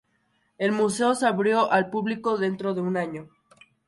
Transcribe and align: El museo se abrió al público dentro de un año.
El 0.57 0.71
museo 0.71 1.13
se 1.13 1.27
abrió 1.27 1.71
al 1.71 1.91
público 1.91 2.39
dentro 2.39 2.73
de 2.73 2.81
un 2.81 2.97
año. 2.97 3.29